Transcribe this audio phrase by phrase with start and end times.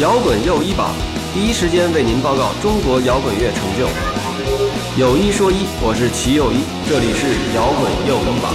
[0.00, 0.90] 摇滚又一榜，
[1.32, 3.86] 第一时间为您报告中国摇滚乐成就。
[5.00, 8.50] 有一说一，我是齐又一，这里是摇滚又一榜。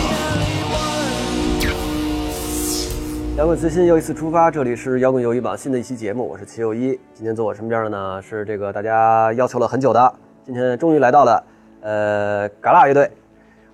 [3.38, 7.00] 摇滚最新又一次出发，这里是摇滚又一榜新的一期节目，我是齐又一。
[7.14, 10.14] 今天坐我身边的呢是这个大家要求了很久的，
[10.46, 11.44] 今天终于来到了，
[11.80, 13.10] 呃，嘎啦乐队。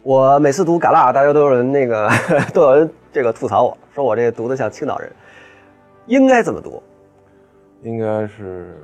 [0.04, 2.07] 我每次读嘎啦，大家都有人那个
[2.54, 5.11] 都有人这个吐槽我说我这读的像青岛人，
[6.05, 6.79] 应该怎么读？
[7.86, 8.75] 应该是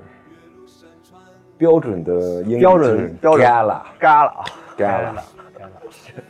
[1.58, 4.46] 标准的英标准标准嘎啦嘎啦啊，
[4.78, 5.24] 嘎啦，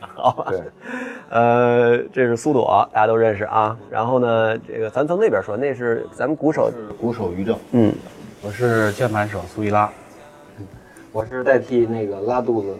[0.00, 0.46] 好吧。
[0.48, 0.62] 对，
[1.28, 3.76] 呃，这是苏朵，大家都认识啊。
[3.90, 7.92] 然后呢，这个咱从那边说，那是咱们鼓手，鼓手于正，嗯，
[8.42, 9.90] 我是键盘手苏一拉，
[11.12, 12.74] 我是代替那个拉肚子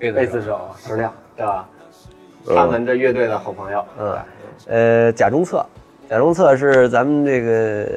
[0.00, 1.68] 的贝斯手石亮，对吧？
[2.54, 4.18] 他们这乐队的好朋友，嗯，
[4.68, 5.66] 呃，贾中策，
[6.08, 7.88] 贾中策是咱们这个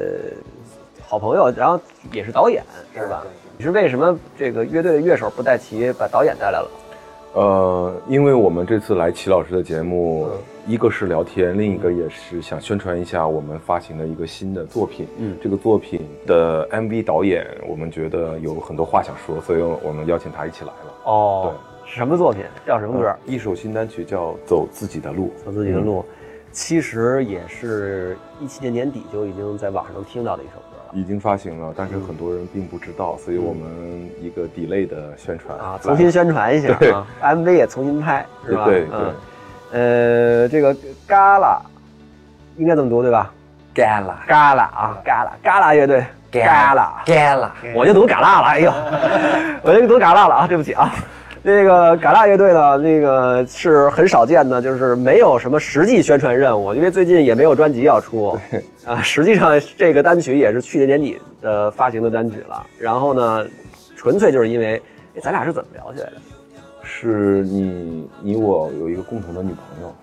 [1.10, 1.76] 好朋友，然后
[2.12, 2.62] 也是导演，
[2.94, 3.24] 是吧？
[3.58, 6.70] 你是为什么这个乐队的乐手不带齐，把导演带来了？
[7.32, 10.28] 呃，因为我们这次来齐老师的节目，
[10.68, 15.08] 一个是聊天，另一个也是想宣传一下我们发行的一个新的作品。
[15.18, 20.94] 嗯这个作品的 MV 导演，我们觉得有很多话想说，所以我们邀请他一起来了。
[21.06, 22.44] 哦，什么作品？
[22.64, 23.08] 叫什么歌？
[23.08, 25.32] 呃一首新单曲叫《走自己的路》。
[25.44, 26.04] 走自己的路，
[26.52, 30.79] 其实也是一七年年底就已经在网上能听到的一首歌了。
[30.92, 33.62] 已经发行了，但是很多人并不知道，所以我们
[34.20, 38.64] 一个 delay 的宣传啊，重新宣传一下对啊，MV 也重新拍，是吧？
[38.64, 39.14] 对对嗯，
[40.42, 41.60] 呃，这个嘎啦
[42.56, 43.32] 应该怎么读对吧
[43.74, 48.72] ？？Gala Gala 啊，，Gala Gala 乐队，嘎啦，嘎啦，我就读嘎啦了，哎呦，
[49.62, 50.92] 我就读嘎啦了啊，对不起啊。
[51.42, 58.38] 那个嘎啦乐队呢，那个是很少见的，就是没有什么实际宣传任务，因为最近也没有专辑要出，
[58.84, 62.66] 啊，实际上这个单曲也是去年年底呃发行的单曲了。
[62.78, 63.46] 然后呢，
[63.96, 64.80] 纯粹就是因为，
[65.16, 66.12] 哎，咱俩是怎么聊起来的？
[66.82, 69.94] 是你你我有一个共同的女朋友，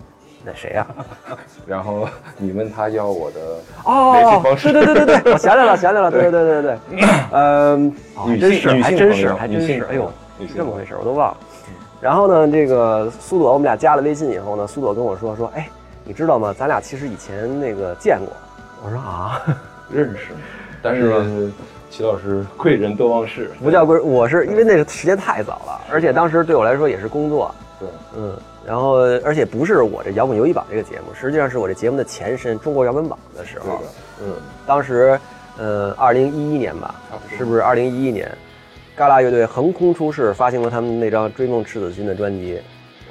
[0.44, 0.86] 那谁呀、
[1.68, 3.40] 然后你问他要我的
[3.84, 6.78] 哦，联系方式对对对对对，我想起来了，想起来了，对对对对对，
[7.30, 7.94] 嗯，
[8.26, 11.36] 女真是，性女性还真是，朋友还真是，哎呦女性朋友，女性这么回事，我都忘了。
[12.00, 15.68] 然后呢，这个苏朵，我们俩加了微信以后呢，苏朵跟我说说，哎，
[16.04, 16.54] 你知道吗？
[16.56, 18.28] 咱俩其实以前那个见过。
[18.84, 19.42] 我说啊，
[19.90, 20.28] 认识，
[20.80, 21.50] 但是
[21.90, 33.80] 齐老师贵人多忘事，不叫贵，我是因为那个时间太早了，而且当时对我来说也是工作，对，嗯，然后而且不是我这摇滚游艺榜这个节目，实际上是我这节目的前身中国摇滚榜的时候，
[34.22, 34.34] 嗯，
[34.64, 35.18] 当时，
[35.56, 36.94] 呃，二零一一年吧，
[37.36, 38.30] 是不是二零一一年，
[38.98, 42.60] 嘎啦乐队横空出世，发行了他们那张《追梦赤子心》的专辑，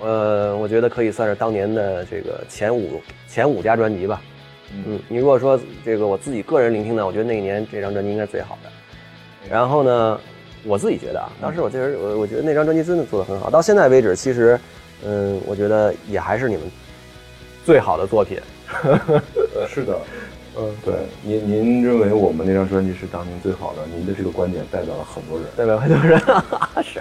[0.02, 4.22] 呃，我觉得可以算是当年的这个前五前五家专辑吧。
[4.74, 8.70] 嗯，你如果说这个我自己个人聆听呢，我觉得那一年这张专辑应该是最好的。
[9.50, 10.20] 然后呢，
[10.66, 14.60] 我自己觉得啊，当时我觉得我我觉得那张专辑真的做得很好，到现在为止，其实，
[15.06, 16.64] 嗯，我觉得也还是你们
[17.66, 18.38] 最好的作品。
[18.84, 19.98] 呃， 是的，
[20.60, 25.48] 嗯，对，您您认为我们那张专辑是当年最好的，您的这个观点代表了很多人。
[25.56, 26.20] 代表很多人，
[26.84, 27.00] 是，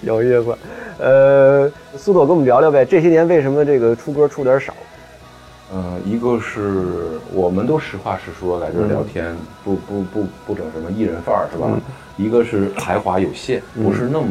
[0.00, 0.56] 有意思。
[0.98, 4.72] 呃，苏朵跟我们聊聊呗，这些年为什么这个出歌出点少？
[5.74, 11.68] 嗯，一个是我们都实话实说来这儿聊天，不不不不整什么艺人范儿是吧？
[12.16, 14.28] 一个是才华有限，不是那么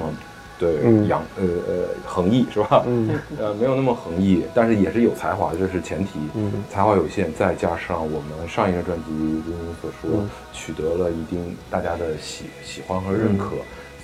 [0.59, 1.07] 对嗯。
[1.07, 2.83] 扬呃呃横溢是吧？
[2.87, 3.19] 嗯。
[3.39, 6.19] 呃没有那么横溢，但是也是有才华，这是前提。
[6.35, 6.63] 嗯。
[6.69, 10.29] 才华有限，再加上我们上一张专辑如您所说，嗯。
[10.53, 13.55] 取得了一定大家的喜喜欢和认可，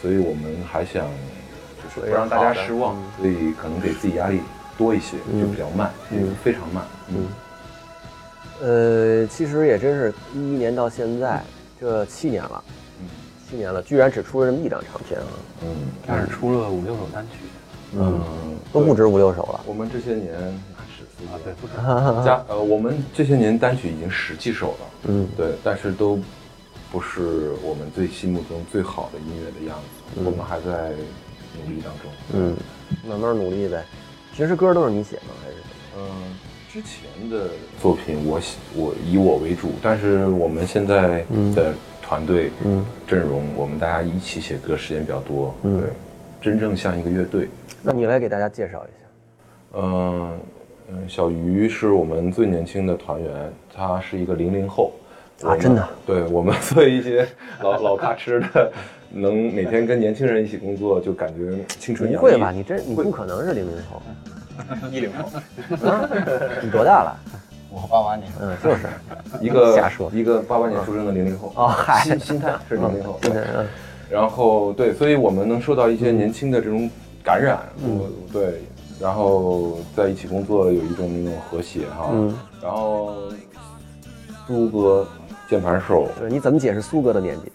[0.01, 1.05] 所以我们还想
[1.83, 4.41] 就是不让大家失望，所以可能给自己压力
[4.77, 6.35] 多一些，就比较慢，嗯。
[6.43, 7.27] 非常慢，嗯。
[8.63, 11.41] 呃，其实也真是一一年到现在
[11.79, 12.73] 这七年了，嗯
[13.51, 15.27] 七年了，居然只出了这么一张唱片啊，
[15.61, 15.67] 嗯
[16.07, 17.39] 但是出了五六首单曲
[17.93, 18.21] 嗯，
[18.71, 19.59] 都不止五六首了。
[19.67, 20.31] 我们这些年
[20.97, 21.73] 是啊，对，不止。
[22.23, 24.77] 加呃，我们这些年单曲已经十几首了，
[25.09, 26.17] 嗯对，但是都
[26.89, 29.77] 不是我们最心目中最好的音乐的样
[30.15, 30.91] 子，我们还在
[31.57, 32.09] 努力当中。
[32.33, 32.55] 嗯，
[33.05, 33.83] 慢慢努力呗。
[34.33, 35.33] 平时歌都是你写吗？
[35.43, 35.55] 还是？
[35.97, 36.37] 嗯，
[36.71, 37.49] 之前的
[37.81, 41.73] 作品我写我以我为主，但是我们现在的
[42.11, 45.89] 团队嗯阵容，我们大家一起写歌时间比较多，嗯对，
[46.41, 47.47] 真正像一个乐队。
[47.81, 49.79] 那你来给大家介绍一下。
[49.79, 50.39] 嗯
[50.91, 53.31] 嗯，小鱼是我们最年轻的团员，
[53.73, 54.91] 他是一个零零后。
[55.41, 55.87] 啊真的？
[56.05, 57.25] 对我们作为一些
[57.61, 58.69] 老 老咖吃的，
[59.09, 62.21] 能每天跟年轻人一起工作，就感觉青春洋溢。
[62.21, 62.51] 不会吧？
[62.51, 64.01] 你这你不可能是零零后，
[64.91, 66.09] 一零后，啊？
[66.61, 67.17] 你多大了？
[67.71, 68.87] 我八八年，嗯，就是
[69.39, 70.11] 一个瞎说。
[70.13, 71.51] 一个八八年出生的零零后。
[71.55, 72.03] 啊嗨。
[72.03, 73.17] 心心态是零零后。
[73.21, 73.31] 对。
[73.55, 73.67] 嗯。
[74.09, 76.89] 然后对，所以我们能受到一些年轻的这种
[77.23, 78.61] 感染，我对，
[78.99, 82.09] 然后在一起工作有一种那种和谐哈。
[82.11, 82.37] 嗯。
[82.61, 83.15] 然后
[84.45, 85.07] 苏哥
[85.49, 87.51] 键盘手，对，你怎么解释苏哥的年纪？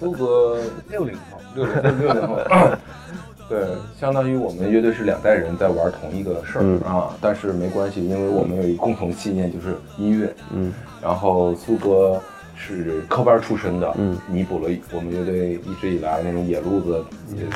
[0.00, 0.58] 苏哥
[0.88, 2.36] 六零后，六零六零后，
[3.48, 3.64] 对，
[3.98, 6.80] 相当于我们乐队是两代人在玩同一个事儿、嗯。
[6.80, 10.34] 啊，但是没关系，因为我们有一个共同信念，就是音乐。
[10.52, 10.72] 嗯。
[11.00, 12.20] 然后苏哥
[12.56, 14.18] 是科班出身的，嗯。
[14.28, 17.04] 弥补了我们乐队一直以来那种野路子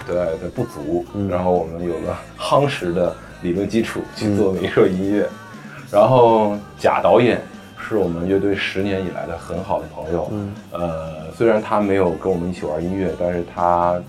[0.06, 1.28] 的的不足，嗯。
[1.28, 5.26] 然后我们有了夯实的理论基础嗯去做每一首音乐。
[5.90, 7.40] 然后贾导演
[7.76, 10.52] 是我们乐队十年以来的很好的朋友，嗯。
[10.70, 14.00] 呃，虽然他没有跟我们一起玩音乐，但是他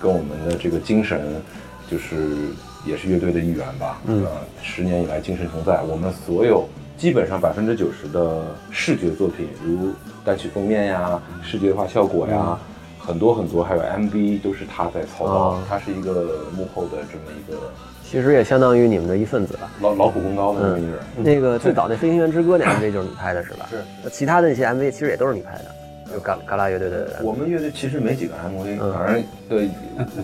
[0.00, 1.20] 跟我们的这个精神，
[1.90, 2.16] 就是
[2.86, 4.00] 也是乐队的一员吧。
[4.06, 4.30] 嗯呃，
[4.62, 9.92] 十年以来精神同在，我们所有基本上百分之九十的视觉作品，如
[10.24, 12.58] 单曲封面呀、视觉化效果呀。
[12.98, 17.58] 很多很多，还有 MV 都是他在操刀，哦他是一个幕后的这么一个
[18.04, 19.70] 其实也相当于你们的一份子吧。
[19.80, 20.98] 劳劳苦功高的这么一个人。
[21.16, 23.66] 那个最早那《飞行员之歌》那 MV 就是你拍的是吧？
[23.70, 25.74] 是那其他的那些 MV 其实也都是你拍的，
[26.12, 27.20] 就嘎嘎啦乐队的。
[27.22, 29.68] 我们乐队其实没几个 MV，、嗯反正对，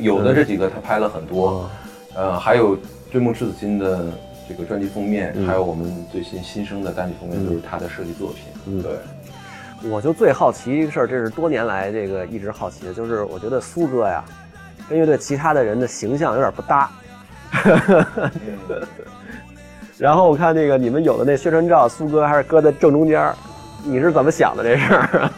[0.01, 1.71] 有的这几个他拍了很多，哦
[2.15, 2.77] 呃，还有
[3.11, 4.07] 追梦赤子心的
[4.49, 8.45] 这个专辑封面，嗯还有我们最新新生的单曲封面，都是他的设计作品。
[8.67, 14.25] 嗯对，我就最好奇一个事儿，这是多年来这个一直好奇的，就是我觉得苏哥呀，
[14.89, 16.91] 跟乐队其他的人的形象有点不搭。
[19.97, 23.35] 然后我看那个你们有的那宣传照，苏哥还是搁在正中间儿，
[23.85, 25.31] 你是怎么想的这事儿？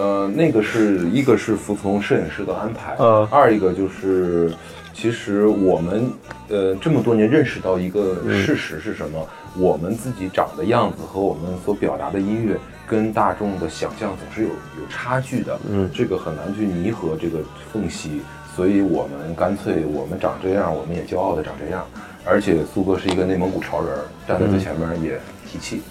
[0.00, 4.50] 呃，那个是一个是服从摄影师的安排，嗯二一个就是，
[4.94, 6.10] 其实我们
[6.48, 9.28] 呃这么多年认识到一个事实是什么？
[9.58, 12.56] 我们自己长的样子和我们所表达的音乐
[12.86, 18.22] 跟大众的想象总是有有差距的，嗯这个很难去弥合这个缝隙，
[18.56, 21.84] 所以我们干脆我们长这样，我们也骄傲的长这样，
[22.24, 25.82] 而且苏哥是一个内蒙古潮人，站在最前面也提气，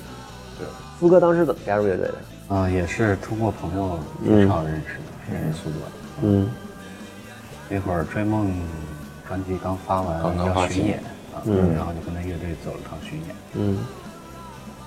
[0.57, 0.65] 对
[0.99, 2.15] 苏哥当时怎么加入乐队的？
[2.49, 5.91] 啊、也是通过朋友介绍认识的，认识苏哥的。
[6.23, 6.49] 嗯
[7.69, 8.51] 那会儿追梦
[9.27, 10.97] 专辑刚发完，刚刚发巡演
[11.33, 13.35] 啊，嗯然后就跟他乐队走了趟巡演。
[13.53, 13.77] 嗯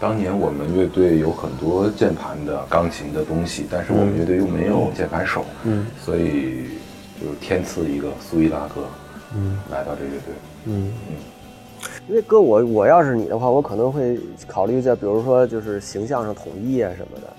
[0.00, 6.64] 当年我们乐队有很多键盘的、钢琴的东西，但是我们乐队又没有键盘手，嗯所以
[7.20, 8.82] 就是天赐一个苏伊拉哥
[9.37, 10.35] 嗯来到这乐队。
[10.64, 10.93] 嗯。
[12.09, 14.19] 因为哥，我我要是你的话，我可能会
[14.49, 17.32] 考虑在，比如说就是形象上统一啊什么的。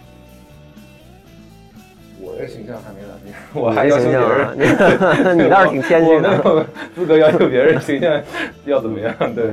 [2.22, 6.66] 我这形象还没来呢，你我还要求别形象啊人， 你你倒是挺谦虚的
[6.96, 8.22] 资格要求别人形象
[8.66, 9.14] 要怎么样？
[9.36, 9.46] 对，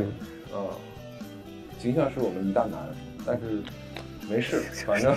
[0.54, 0.66] 嗯，
[1.78, 2.78] 形象是我们一大难，
[3.26, 3.42] 但是
[4.28, 5.16] 没事，反正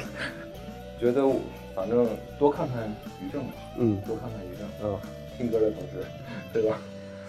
[0.99, 1.39] 觉得我
[1.75, 2.07] 反正
[2.39, 2.83] 多看看
[3.21, 4.97] 于正吧，嗯多看看于正，嗯，
[5.37, 6.05] 听歌的同时，
[6.51, 6.77] 对吧？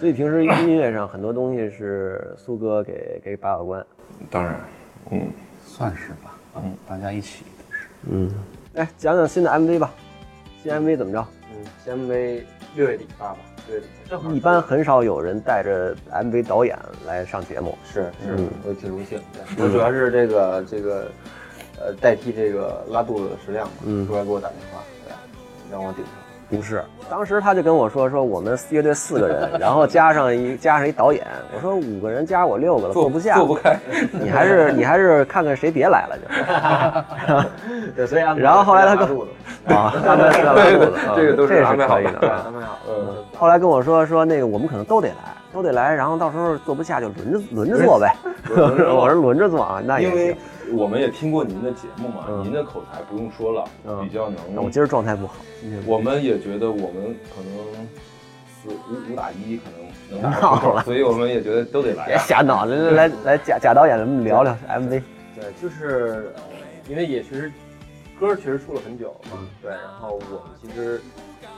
[0.00, 3.84] 所以平时音乐上很多东西是苏哥给给把把关。
[4.30, 4.60] 当然，
[5.10, 5.30] 嗯。
[5.66, 7.88] 算是吧，嗯，大家一起都是。
[8.08, 8.30] 嗯，
[8.74, 9.92] 来，讲讲新的 MV 吧。
[10.64, 11.26] 新 MV 怎么着？
[11.52, 12.40] 嗯，新 MV
[12.74, 13.36] 六月底发吧，
[13.68, 16.74] 六月底正好一般很少有人带着 MV 导演
[17.06, 17.76] 来上节目。
[17.84, 19.62] 是是嗯，我挺荣幸的。
[19.62, 21.10] 我主要是这个这个，
[21.78, 25.12] 呃，代替这个拉肚子的石亮嘛，嗯出来给我打电话，对，
[25.70, 26.14] 让我顶上。
[26.56, 33.78] 不是，当时他就跟我说说我们乐队四个人， 然后加上一加上一导演，我说五个人加我六个了，坐不下，坐不开。
[34.12, 36.24] 你还是 你还是看看谁别来了就。
[37.96, 39.08] 对，所以安排然后后来他跟
[39.66, 42.30] 啊，安排四个拉肚子，啊这个都是这是安排好的可以的。
[42.30, 42.78] 啊安排好。
[42.88, 45.14] 嗯，后来跟我说说那个我们可能都得来，
[45.54, 48.12] 都得来，然后到时候坐不下就轮着 轮着坐呗。
[48.50, 50.26] 我是轮着坐啊，那也因为
[50.66, 50.76] 行。
[50.76, 54.36] 我们也听过您的节目嘛，嗯您的口才不用说了，嗯比较能。
[54.52, 55.34] 那我今儿状态不好，
[55.86, 57.88] 我们也觉得我们可能
[58.48, 59.64] 四五五打一可
[60.10, 62.18] 能能所以我们也觉得都得来别啊。
[62.26, 64.88] 瞎闹，来来来贾贾导演咱们聊聊 MV。
[65.36, 66.42] 对，就是呃，
[66.88, 67.52] 因为也确实
[68.18, 71.00] 歌确实出了很久了嘛，对，然后我们其实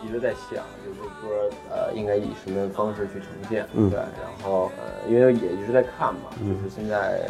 [0.04, 7.28] 一直在想，就是这歌呃应该以什么方式去呈现，嗯对，然后呃因为也一直在看嘛，嗯就是现在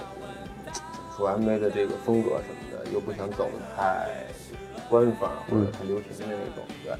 [1.17, 4.09] 说 MV 的这个风格什么的，又不想走的太
[4.91, 6.95] 官方或者太流行的那种，对，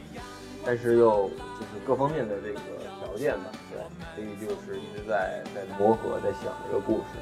[0.65, 2.61] 但是又就是各方面的这个
[3.01, 3.81] 条件吧，对，
[4.15, 7.19] 所以就是一直在在磨合，在想这个故事。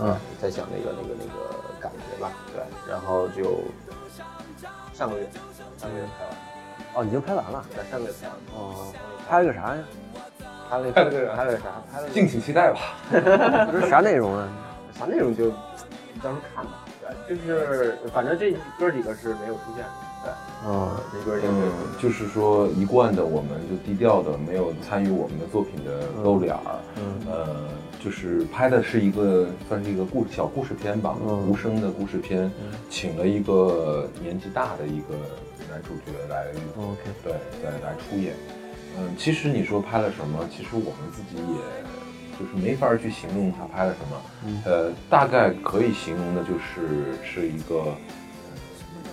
[0.00, 3.64] 嗯，在想那个那个那个感觉吧，对，然后就
[4.94, 5.26] 上个月，
[5.76, 6.36] 上个月拍完，
[6.98, 7.64] 哦，已经拍完了。
[7.72, 8.92] 对，上个月拍完，哦，
[9.28, 9.82] 拍了个啥呀？
[10.68, 11.64] 拍了拍了个拍了个啥？
[11.92, 12.98] 拍了个敬请期待吧。
[13.70, 14.48] 不是啥内容啊？
[14.98, 15.50] 啥内容就
[16.20, 16.84] 到时候看吧，
[17.28, 19.90] 对，就是反正这哥几个是没有出现的，
[20.24, 26.78] 对，哦，这哥几个没有嗯，就是说一贯的，我们就低调的，没有参与我们的作品的露脸儿。
[26.96, 27.46] 嗯呃，
[28.02, 32.50] 就是拍的是一个算是一个故小故事片吧，嗯无声的故事片，
[32.90, 35.14] 请了一个年纪大的一个
[35.70, 36.46] 男主角来
[36.76, 37.32] ，OK 对，
[37.64, 38.34] 来来出演。
[38.96, 44.22] 嗯，其实你说拍了什么，其实我们自己也就是没法去形容他拍了什么。
[44.46, 47.96] 嗯呃，大概可以形容的就是是一个、呃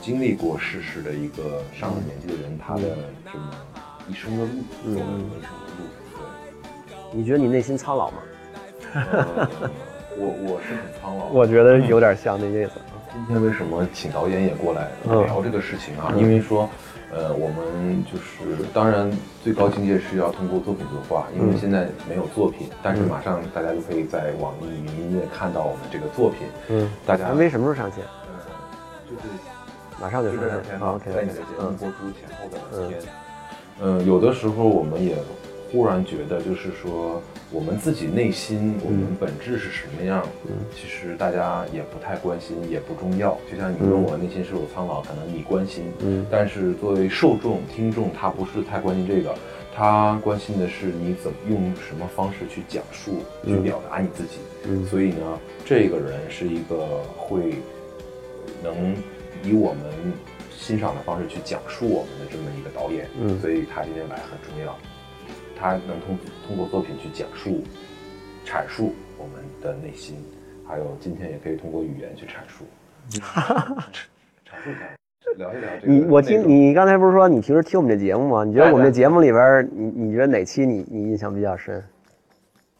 [0.01, 2.81] 经历过世事的一个上了年纪的人，他的
[3.25, 3.51] 这么
[4.07, 4.51] 一生的路，
[4.85, 5.89] 嗯走了一生的路。
[6.13, 8.17] 对你觉得你内心苍老吗？
[10.15, 11.25] 我我是很苍老。
[11.29, 12.73] 我觉得有点像那意思。
[13.15, 16.11] 今天为什么请导演也过来嗯聊这个事情啊？
[16.13, 16.69] 嗯因为说，
[17.13, 19.09] 呃，我们就是当然
[19.41, 26.39] 最高境界是要通过作品作画，因为嗯现在没有作品，但是马上大家就可以在网易云音乐看到我们这个作品。
[26.67, 28.03] 嗯，大家 MV 什么时候上线？
[28.03, 29.21] 呃，就是
[29.97, 33.01] 马上就就上线啊这两天吧，OK 在你的节目嗯播出前后的两天。
[33.81, 35.15] 嗯，有的时候我们也
[35.75, 40.55] 忽然觉得，就是说我们自己内心，我们本质是什么样，嗯。
[40.73, 43.37] 其实大家也不太关心，也不重要。
[43.51, 46.25] 就像你问我内心是否苍老，可能你关心，嗯。
[46.31, 49.35] 但是作为受众、听众，他不是太关心这个，
[49.75, 54.37] 他关心的是你怎么用什么方式去讲述、去表达你自己。
[54.65, 54.85] 嗯。
[54.85, 57.55] 所以呢，这个人是一个会
[58.63, 58.95] 能
[59.43, 59.83] 以我们
[60.57, 63.09] 欣赏的方式去讲述我们的这么一个导演。
[63.19, 63.37] 嗯。
[63.41, 64.73] 所以他今天来很重要，
[65.57, 67.63] 他能通通过作品去讲述、
[68.45, 70.15] 阐述我们的内心，
[70.67, 72.65] 还有今天也可以通过语言去阐述，
[73.11, 74.79] 阐述一下。
[75.37, 78.45] 聊一聊这个你我听你刚才不是说你平时听我们这节目吗？
[78.45, 81.83] 你觉得我们这节目里边儿，你你觉得哪期你你印象比较深？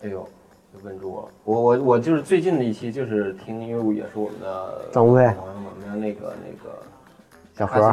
[0.01, 0.25] 哎呦，
[0.73, 1.29] 就问住我了。
[1.43, 6.77] 我我我就是最近的一期就是听，因为也是我们的张无畏朋友嘛，我们的那个那个
[7.57, 7.91] 小何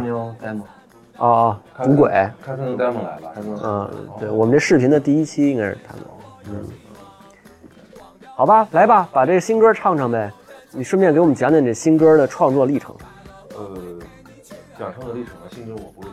[1.19, 2.11] 哦哦，赌鬼，
[2.45, 6.02] 开森 demo 来了，开森嗯，对我们这视频的第一期应该是他们。
[6.50, 6.69] 嗯，
[8.35, 10.33] 好吧，来吧，把这个新歌唱唱呗。
[10.73, 13.04] 你顺便给我们讲讲这新歌的创作历程吧。
[13.57, 13.76] 呃，
[14.78, 16.09] 讲唱的历程啊，新歌我不会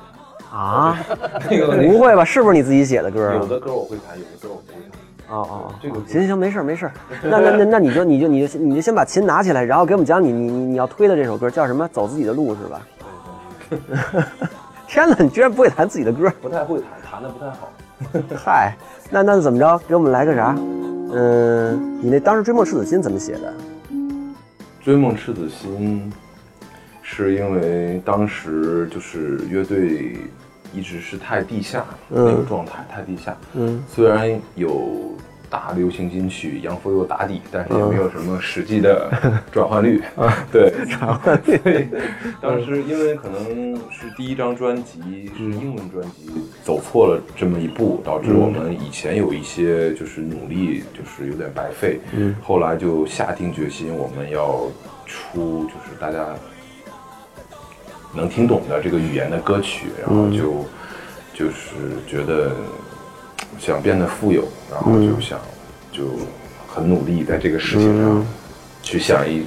[0.52, 1.00] 弹，啊，
[1.50, 2.26] 那个不会吧？
[2.26, 3.36] 是不是你自己写的歌啊？
[3.36, 5.00] 有的歌我会弹，有的歌我不会弹。
[5.30, 6.92] 哦哦，哦这个行行，没事儿没事儿。
[7.24, 11.88] 那那那那你就你就你就你就先把琴拿起来，然后给我们讲你你你你要推的这首歌叫什么？
[11.88, 12.82] 走自己的路是吧？
[14.90, 16.34] 天哪，你居然不会弹自己的歌？
[16.42, 17.72] 不太会弹，弹的不太好。
[18.36, 18.76] 嗨，
[19.12, 19.78] 那那怎么着？
[19.88, 20.56] 给我们来个啥？
[20.58, 23.54] 嗯，你那当时追梦赤子心怎么写的？
[24.84, 26.12] 追梦赤子心，
[27.04, 30.18] 是因为当时就是乐队
[30.74, 33.38] 一直是太地下、嗯那个状态，太地下。
[33.54, 35.16] 嗯虽然有
[35.50, 39.12] 大流行金曲，杨佛又打底，但是也没有什么实际的
[39.52, 40.02] 转换率。
[40.52, 41.88] 对，转换率。
[42.42, 46.30] 当时因为可能是第一张专辑是英文专辑，
[46.64, 52.00] 走错了这么一步，导致我们以前有一些就是努力就是有点白费。
[52.14, 54.68] 嗯，后来就下定决心，我们要
[55.06, 56.28] 出就是大家
[58.14, 60.66] 能听懂的这个语言的歌曲，然后就、
[61.34, 61.74] 就是
[62.08, 62.52] 觉得
[63.58, 65.40] 想变得富有，然后就想、
[65.92, 66.04] 就
[66.68, 68.26] 很努力在这个事情上
[68.84, 69.46] 去想一，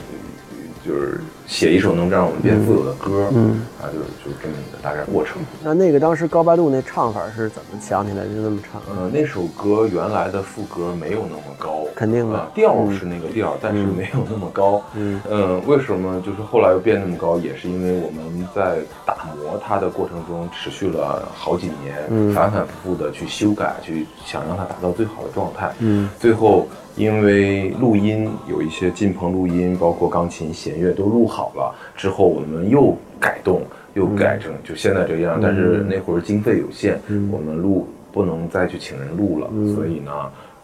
[0.87, 1.21] 就是
[1.53, 5.37] 写一首能让我们变富有的歌，嗯，啊，就就这么一个大概过程。
[5.63, 8.81] 那那个当时高八度那唱法是怎么想起来就那么唱？
[8.89, 14.83] 呃，那首歌原来的副歌没有那么高，肯定的啊调是那个调，但是没有那么高。
[14.97, 17.37] 嗯嗯，为什么就是后来又变那么高？
[17.39, 25.71] 也是因为我们在打磨它的过程中持续了好几年，嗯反反复复的去修改，去想让它达到最好的状态。
[25.81, 33.63] 嗯最后因为录音有一些进棚录音，包括钢琴、弦乐都录好了之后，我们又改动，
[33.95, 35.39] 又改成就现在这样。
[35.43, 40.13] 但是那会儿经费有限，我们录不能再去请人录了，所以呢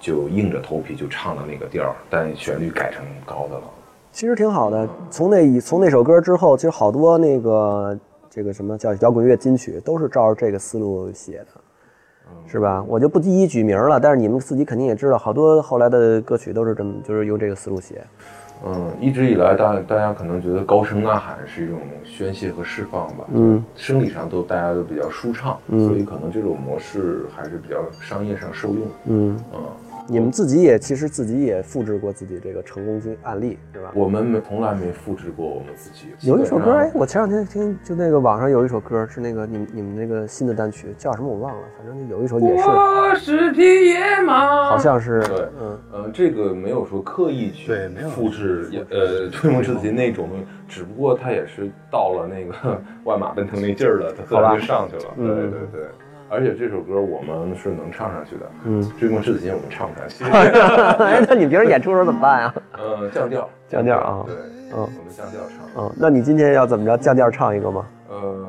[0.01, 3.63] 就硬着头皮就唱了那个调儿，但旋律改成高的了。
[4.13, 4.89] 其实挺好的。
[5.11, 11.61] 从那一从那首歌之后，其实好多那个这个什么叫摇滚乐金曲，都是照着这个思路写的，
[12.47, 12.85] 是吧？
[12.89, 18.03] 我就不一一举名了，但是你们自己肯定也知道，好多后来的歌曲都是这么，就是用这个思路写。
[18.65, 28.87] 嗯，一直以来大大家可能觉得高声呐喊是一种宣泄和释放吧，嗯，生理上都大家都比较舒畅，所以可能这种模式还是比较商业上受用。
[29.07, 29.61] 嗯，嗯，
[30.11, 33.93] 你们自己也其实自己也复制过自己这个成功经案例，是吧？
[33.95, 36.07] 我们没从来没复制过我们自己。
[36.27, 43.61] 有一首歌，哎，我前两天听，就那个网上有一首歌是那个你们你们那个新的单曲叫什么我忘了，反正有一首也是，我是匹
[43.91, 45.49] 野马，好像是，对。
[45.61, 48.09] 嗯，呃，这个没有说刻意去对没有。
[48.09, 55.13] 复制呃推梦自己那种东西，只不过他也是到了那个 万马奔腾那劲儿了，他自然就上去了。
[55.17, 55.89] 对嗯对对，
[56.31, 58.51] 而且这首歌我们是能唱上去的。
[58.65, 60.25] 嗯，追梦赤子心我们唱不上去，
[61.03, 62.55] 哎，那你平时演出的时候怎么办呀？
[62.77, 65.85] 呃，降调，降调啊对，嗯我们降调唱。
[65.85, 67.87] 嗯，那你今天要怎么着降调唱一个吗？
[68.11, 68.47] 呃，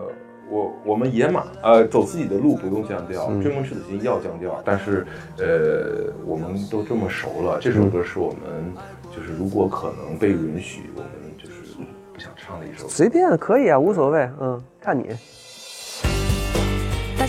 [0.49, 5.05] 我我们野马呃走自己的路不用降调，嗯追梦赤子心要降调，但是
[5.37, 8.73] 呃我们都这么熟了，这首歌是我们
[9.15, 11.77] 就是如果可能被允许，我们就是
[12.13, 12.87] 不想唱的一首。
[12.87, 15.09] 随便可以啊，无所谓，嗯，看你。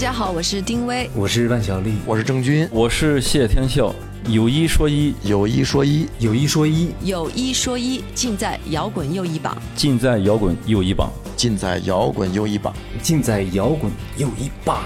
[0.00, 1.10] 大家好，我是丁薇。
[1.14, 3.94] 我是万晓利，我是郑钧，我是谢天笑，
[4.28, 9.54] 有一说一，有一说一，有一说一，有一说一，尽在摇滚又一榜。
[9.76, 11.12] 尽在摇滚又一榜。
[11.36, 12.74] 尽在摇滚又一榜。
[13.02, 14.78] 尽在摇滚又一榜。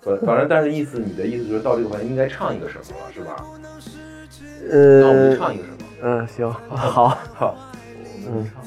[0.00, 3.44] 反反正但是意思你的意思就是到这个环节应该唱一个什么了是吧？
[4.70, 5.76] 呃那我们唱一个什么？
[6.00, 7.54] 嗯，行，好，好，
[8.24, 8.64] 我们唱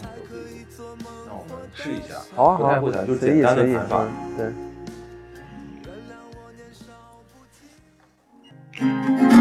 [1.88, 2.16] 试一下。
[2.36, 4.04] 好啊，好啊不太会弹，就随简单的意随意，弹法。
[4.04, 4.52] 嗯，对。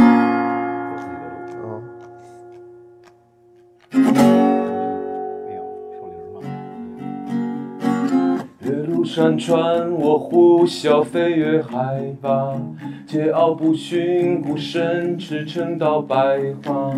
[9.16, 12.54] 山川，我呼啸飞越海拔，
[13.08, 16.92] 桀骜不驯，孤身驰骋到白发。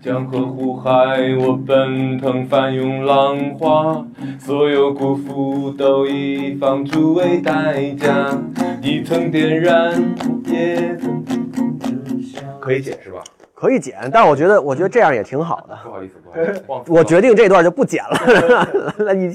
[0.00, 4.06] 江河湖海，我奔腾翻涌浪花，
[4.38, 8.38] 所有辜负都以放逐为代价。
[8.80, 10.00] 一层点燃，
[10.46, 11.24] 也曾
[12.60, 13.20] 可以解释吧？
[13.54, 15.78] 可以剪，但是我觉得，我觉得这样也挺好的。
[15.84, 19.26] 不好意思，不好意思，忘我决定这段就不剪了， 那你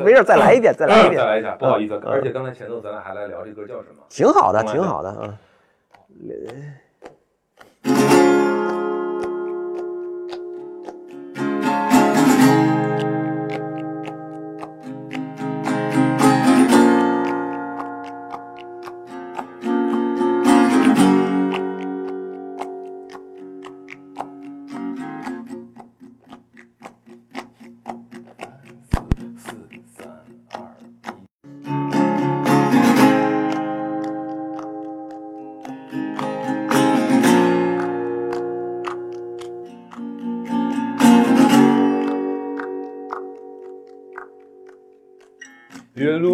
[0.00, 4.02] 没事再来一遍，再来一遍，再来一下，不好意思，嗯而且刚才前奏咱俩还来聊这歌叫什么？
[4.08, 6.74] 挺好的，挺好的，嗯。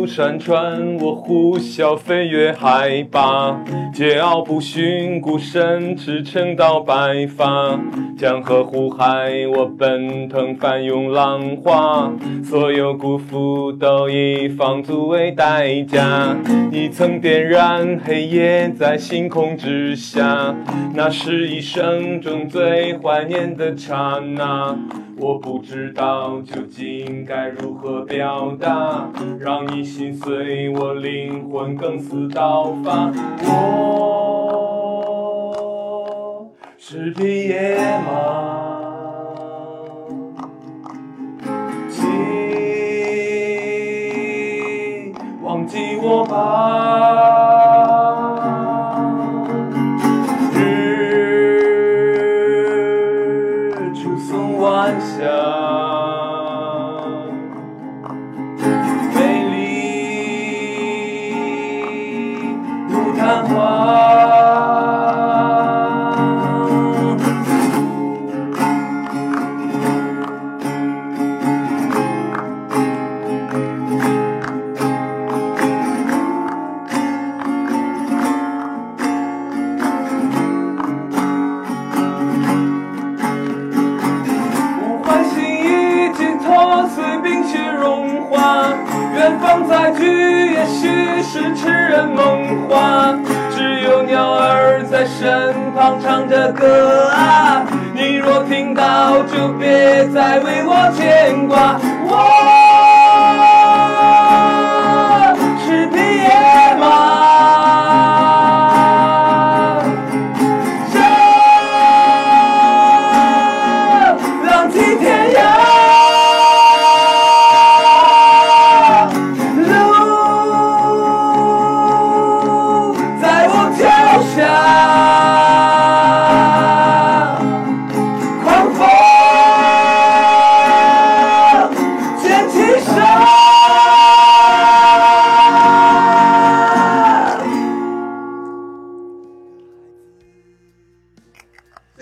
[0.06, 3.52] 山川，我呼啸飞越海拔，
[3.94, 7.78] 桀骜不驯，孤身驰骋到白发。
[8.16, 12.12] 江河湖海，我奔腾翻涌浪花，
[12.42, 16.36] 所有辜负都以放逐为代价。
[16.70, 20.54] 你曾点燃黑夜在星空之下，
[20.94, 24.78] 那是一生中最怀念的刹那。
[25.16, 33.12] 我不知道究竟该如何表达，让你心碎，我灵魂更似刀疤。
[33.46, 34.90] 我
[36.76, 38.10] 是匹野马，
[41.88, 42.04] 请
[45.42, 47.43] 忘记我吧。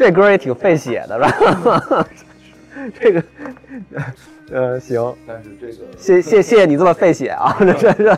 [0.03, 2.09] 这歌也挺费血的，是吧？
[2.99, 3.23] 这个，
[4.51, 7.55] 呃，行，但是这个谢谢谢谢你这么费血啊！
[7.63, 8.17] 这这这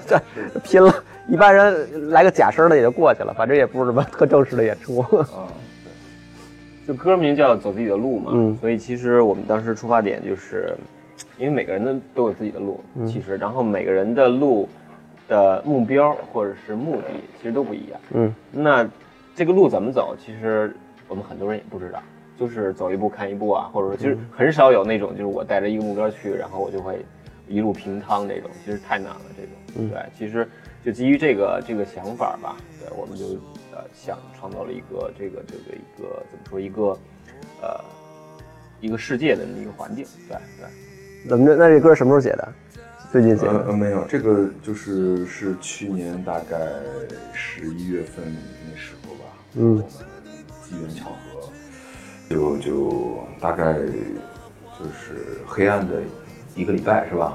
[0.55, 0.95] 这拼了，
[1.29, 5.01] 一般人来个假声的也就过去了，反正也不是什么特正式的演出。
[5.01, 5.29] 啊，
[6.89, 10.75] 就歌名叫《走自己的路》嘛，嗯所以其实我们当时出发点就是，
[11.37, 14.67] 因为每个人的都有自己的路，其实，然后每个人的路
[15.29, 18.01] 的目标或者是目的其实都不一样。
[18.15, 18.89] 嗯那
[19.37, 20.75] 这个路怎么走，其实
[21.09, 22.03] 我们很多人也不知道，
[22.39, 27.05] 就是走一步看一步啊，或者说其实很少有那种就是我带着一个目标去，然后我就会
[27.49, 29.53] 一路平趟这种，其实太难了这种。
[29.77, 30.49] 嗯对，其实
[30.85, 33.25] 就基于这个这个想法吧，对，我们就
[33.73, 36.97] 呃想创造了一个这个这个一个怎么说一个
[37.61, 37.85] 呃
[38.81, 41.29] 一个世界的一个环境，对对。
[41.29, 41.57] 怎么着？
[41.57, 42.53] 那这歌什么时候写的？
[43.11, 43.73] 最近写的？
[43.73, 46.59] 没有，这个就是是去年大概
[47.33, 48.25] 十一月份
[48.69, 49.83] 那时候吧，嗯
[50.75, 51.49] 机缘巧合，
[52.29, 55.95] 就就大概就是黑暗的
[56.57, 57.35] 一个礼拜是吧？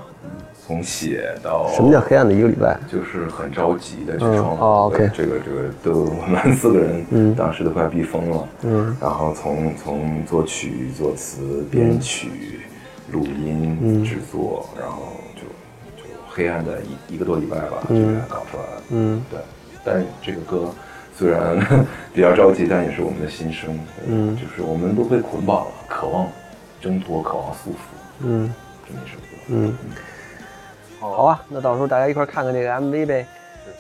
[0.68, 2.78] 从写到什么叫黑暗的一个礼拜？
[2.92, 4.66] 就是很着急的去嗯创作。
[4.66, 8.48] 哦，OK 这个这个都我们四个人，嗯当时都快逼疯了。
[8.64, 12.60] 嗯，然后从从作曲、作词、编曲、
[13.12, 15.42] 录音、嗯制作，然后就
[16.04, 18.82] 就黑暗的一一个多礼拜吧，就嗯给它搞出来了。
[18.90, 19.40] 嗯对，
[19.84, 20.70] 但这个歌
[21.20, 21.60] 虽然
[22.16, 23.78] 比较着急，但也是我们的心声。
[24.08, 26.26] 嗯就是我们都被捆绑了，渴望
[26.80, 27.76] 挣脱，渴望束缚，
[28.22, 28.54] 嗯
[28.88, 29.24] 这么一首歌。
[29.50, 29.76] 嗯，
[30.98, 33.26] 好啊，那到时候大家一块看看这个 MV 呗。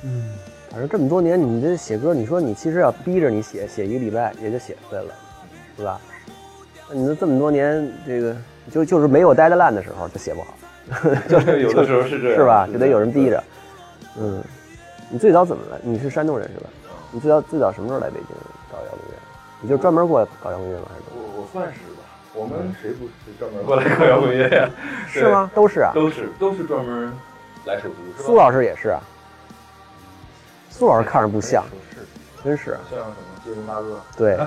[0.03, 0.33] 嗯，
[0.69, 5.13] 反正这么多年，你这写歌，你说你其实要逼着你写，写一个礼拜也就写出来了，
[5.77, 5.97] 是吧？
[6.89, 8.35] 那你说这么多年，这个
[8.69, 10.53] 就就是没有 deadline 的时候就写不好，
[11.29, 12.67] 就是有的时候是这样是吧？
[12.69, 13.41] 就得有人逼着。
[14.19, 14.43] 嗯，
[15.09, 15.79] 你最早怎么了？
[15.81, 16.69] 你是山东人是吧？
[17.11, 18.27] 你最早最早什么时候来北京
[18.71, 19.15] 搞摇滚乐？
[19.61, 20.85] 你就专门过来搞摇滚乐吗？
[20.89, 21.03] 还是？
[21.13, 24.69] 我我算是吧，我们谁不是专门过来搞摇滚乐呀？
[25.09, 25.49] 是吗？
[25.55, 25.91] 都是啊。
[25.93, 27.11] 都是都是专门
[27.65, 29.01] 来首都，是苏老师也是啊。
[30.69, 31.97] 苏老师看着不像，是
[32.43, 32.77] 真是。
[32.89, 33.99] 像什么金龙大哥？
[34.15, 34.37] 对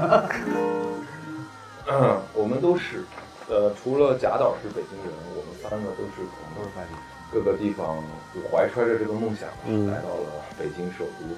[1.91, 3.05] 嗯， 我们都是，
[3.49, 6.95] 呃，除了贾导是北京人，我们三个都是从都是外地，
[7.33, 7.99] 各个地方
[8.33, 11.37] 就怀揣着这个梦想，嗯来到了北京首都。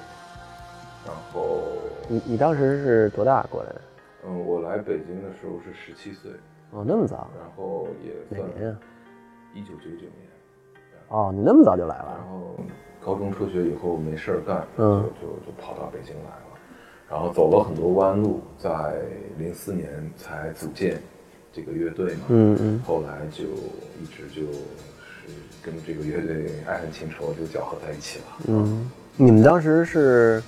[1.07, 1.61] 然后，
[2.09, 3.81] 你你当时是多大过来的？
[4.27, 6.31] 嗯，我来北京的时候是十七岁，
[6.71, 7.29] 哦，那么早？
[7.39, 8.79] 然后也算哪年啊？
[9.53, 10.29] 一九九九年。
[11.09, 12.27] 哦，你那么早就来了然？
[12.29, 12.57] 后
[13.05, 16.59] 高中辍学以后没事儿干，嗯就就就跑到北京来了，
[17.11, 18.97] 然后走了很多弯路，在
[19.37, 20.99] 零四年才组建
[21.53, 23.45] 这个乐队嘛，嗯嗯后来就
[24.01, 24.59] 一直就是
[25.63, 28.25] 跟这个乐队爱恨情仇就搅合在一起了。
[28.49, 28.91] 嗯。
[29.17, 30.43] 你们当时是？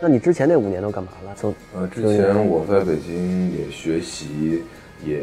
[0.00, 1.34] 那你之前那五年都干嘛了？
[1.36, 4.62] 从呃，之前我在北京也学习，
[5.04, 5.22] 也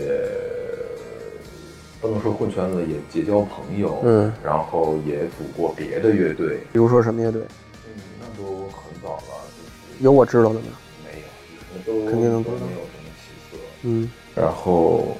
[1.99, 7.41] 不能说混圈子，也结交朋友，嗯，然后也组过别的乐队，比如说什么乐队？
[7.87, 9.21] 嗯，那都很早了，
[9.57, 10.65] 就是有我知道的吗？
[11.03, 13.57] 没有，肯定能都没有什么起色。
[13.81, 15.17] 嗯然后，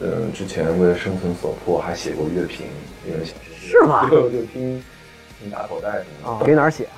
[0.00, 2.64] 嗯，之前为了生存所迫，还写过乐评，
[3.04, 4.80] 因为想是吗就就听
[5.40, 6.94] 听打口袋什么啊，的，给哪儿写啊？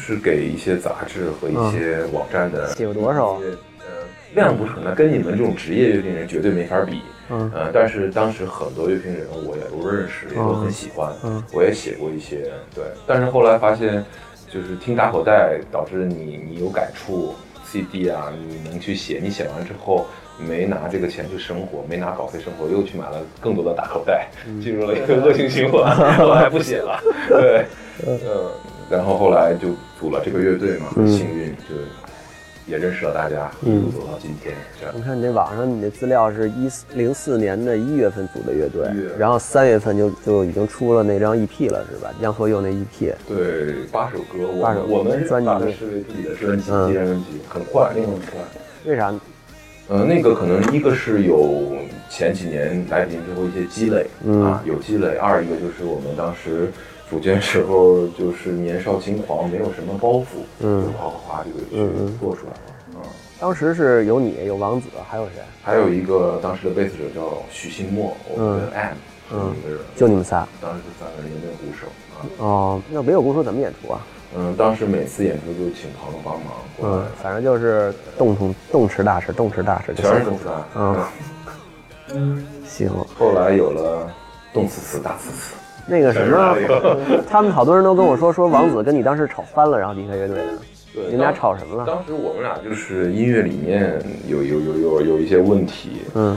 [0.00, 3.34] 就是给一些杂志和一些网站的写过多少？
[3.80, 7.02] 呃，量不是很大，跟你们这种职业乐评人绝对没法比。
[7.28, 7.50] 嗯。
[7.54, 11.42] 呃，但是当时很多乐评人我也都认识，也都很喜欢，嗯。
[11.52, 12.84] 我也写过一些，对。
[13.06, 14.02] 但是后来发现，
[14.48, 17.34] 就是听打口袋导致你你有感触
[17.64, 20.06] ，CD 啊，你能去写，你写完之后
[20.38, 24.28] 没拿这个钱去生活，没拿稿费生活，又去买了更多的打口袋，
[24.62, 27.66] 进入了一个恶性循环，我还不写了， 对，
[28.06, 28.18] 嗯，
[28.90, 31.76] 然后后来就组了这个乐队嘛，很幸运就
[32.66, 35.00] 也认识了大家，一路走到今天，这样我。
[35.00, 42.10] 看你这网上你的资料是一四零四年的一月份组的乐队，然后三月份就就已经出了那张 EP 了，是吧？
[42.20, 43.12] 杨和佑那 E EP。
[43.28, 46.70] 对，八首歌，我八首我们专辑打的是自己的专辑，
[47.48, 48.40] 很快，那个很快。
[48.86, 49.14] 为啥？
[49.88, 51.72] 呃，那个可能一个是有
[52.08, 56.70] 前几年来北京之后一些积累、嗯啊，有积累；二一个就是我们当时
[57.10, 60.24] 组建时候就是年少轻狂，没有什么包袱，
[60.60, 62.58] 嗯就哗哗哗这个嗯嗯去做出来了。
[62.94, 62.96] 嗯，
[63.40, 65.42] 当时是有你，有王子，还有谁？
[65.60, 68.94] 还有一个当时的贝斯手叫许新墨，我们的 M，
[69.28, 70.46] 是嗯一个人，就你们仨。
[70.60, 72.16] 当时就三个人，也没有鼓手啊。
[72.38, 74.00] 哦，那没有鼓手怎么演出啊？
[74.36, 81.10] 嗯，当时每次演出就请朋友帮忙嗯，，反正就是动动动词大事，动词大事全是动词啊。
[82.14, 82.88] 嗯， 行。
[83.18, 84.08] 后来有了
[84.52, 85.54] 动词词大词词，
[85.90, 86.56] 那个什么，
[87.28, 90.44] 他们好多人都跟我说，说王子跟你当时吵翻了，然后离开乐队的。
[90.92, 91.84] 对你们俩吵什么了？
[91.86, 96.36] 当时我们俩就是音乐理念有有有有有一些问题，嗯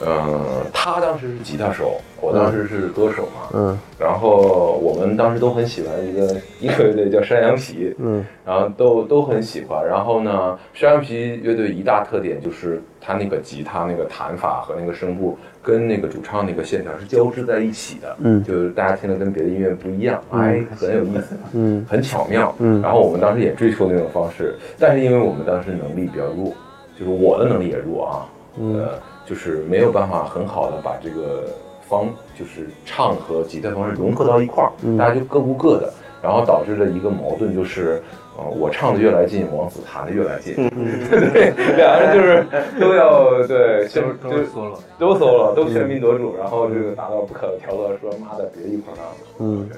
[0.00, 3.78] 呃，他当时是吉他手，我当时是歌手嘛，嗯。
[3.98, 8.24] 然后我们当时都很喜欢一个一个乐队叫山羊皮，嗯。
[8.44, 9.86] 然后都都很喜欢。
[9.86, 18.42] 然后呢，山羊皮乐队一大特点就是他那个吉他那个弹法和那个声部跟那个主唱那个线条是交织在一起的，嗯。
[18.42, 21.84] 就是大家听的跟别的音乐不一样，哎，很有意思，嗯。
[21.88, 22.54] 很巧妙。
[22.58, 22.80] 嗯。
[22.82, 26.52] 然后我们当时也追求那种方式，但是因为我们当时能力比较弱，
[26.98, 28.26] 就是我的能力也弱啊，
[28.58, 28.88] 嗯呃，
[29.26, 31.44] 就是没有办法很好的把这个
[31.88, 35.92] 方，就是唱和吉他方式融合到一块儿，嗯大家就各顾各的，
[36.22, 38.02] 然后导致了一个矛盾，就是。
[38.36, 42.44] 呃，我唱的越来劲，王子弹的越来劲，对 对，俩人就是
[42.80, 49.70] 都要对，就都就 solo 都 solo 都全民夺主，然后这个达到不可调和，说妈的别一块儿干了，嗯，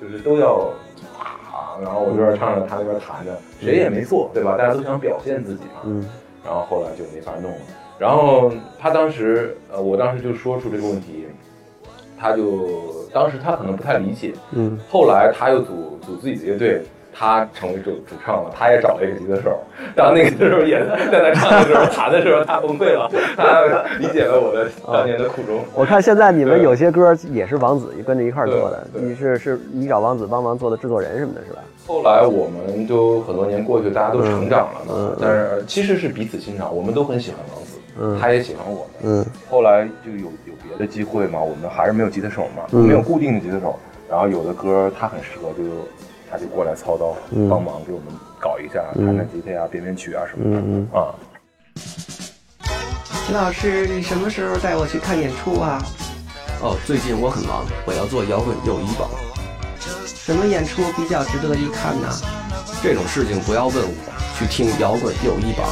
[0.00, 0.70] 就是都要
[1.18, 4.54] 啊，然后我这边唱着，他那边弹着，谁也没错，对吧？
[4.56, 6.08] 大家都想表现自己嘛，嗯
[6.44, 7.58] 然后后来就没法弄了。
[8.00, 11.26] 然后他当时，呃，我当时就说出这个问题，
[12.18, 12.66] 他就
[13.12, 14.78] 当时他可能不太理解，嗯。
[14.90, 16.80] 后来他又组组自己的乐队，
[17.12, 19.60] 他成为主主唱了，他也找了一个吉他手。
[19.94, 20.80] 当那个吉他手也
[21.12, 23.66] 在那唱的时候，弹的时候，他崩溃了，他
[23.98, 25.60] 理解了我的 当年的苦衷。
[25.74, 31.52] 我看现在你们有些歌也是王子跟着一块儿做的，你是是你找王子帮忙做的制作人什么的，是？
[31.52, 31.58] 吧？
[31.86, 35.16] 后来我们都很多年过去，大家都成长了嘛，嗯嗯。
[35.20, 38.94] 但是其实是彼此欣赏，我们都很喜欢王子，嗯他也喜欢我们。
[39.04, 45.64] 嗯后来就有有别的机会嘛，我们还是没有吉他手嘛，嗯没有固定的吉他手，然后有的歌他很适合，就
[46.30, 48.06] 他就过来操刀，嗯帮忙给我们
[48.38, 51.14] 搞一下，嗯弹弹吉他呀、编编曲啊什么的，嗯啊。
[53.26, 55.80] 秦老师，你什么时候带我去看演出啊？
[56.62, 59.08] 哦，最近我很忙，我要做摇滚又一榜，
[60.04, 62.08] 什么演出比较值得一看呢？
[62.82, 63.92] 这种事情不要问我，
[64.38, 65.68] 去听摇滚又一榜。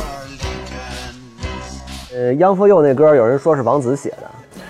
[2.13, 4.63] 呃，Young for You 那歌有人说是王子写的，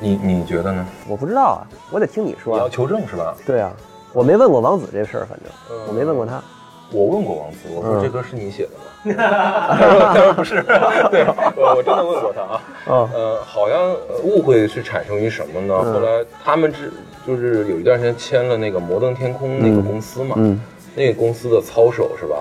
[0.00, 0.86] 你你觉得呢？
[1.08, 2.58] 我不知道啊，我得听你你说你。
[2.60, 3.34] 要求证是吧？
[3.46, 3.70] 对啊，
[4.12, 6.42] 我没问过王子这事儿，反正我没问过他。
[6.90, 9.16] 我问过王子，我说嗯这歌是你写的吗？
[9.76, 10.62] 他说他说不是，
[11.10, 11.24] 对，
[11.56, 12.60] 我我真的问过他啊。
[12.88, 15.74] 嗯呃，好像呃误会是产生于什么呢？
[15.84, 16.92] 嗯后来他们之
[17.26, 20.60] 就是有一段时间签了那个摩登天空那个公司嘛，嗯
[20.94, 22.36] 那个公司的操守是吧？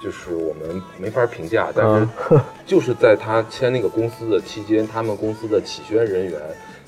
[0.00, 6.40] 就是我们没法评价，但是嗯就是在他签那个公司的期间，他们公司的企宣人员